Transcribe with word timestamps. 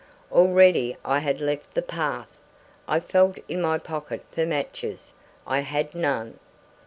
Already 0.31 0.97
I 1.05 1.19
had 1.19 1.39
left 1.41 1.75
the 1.75 1.83
path. 1.83 2.27
I 2.87 2.99
felt 2.99 3.37
in 3.47 3.61
my 3.61 3.77
pocket 3.77 4.25
for 4.31 4.47
matches. 4.47 5.13
I 5.45 5.59
had 5.59 5.93
none. 5.93 6.39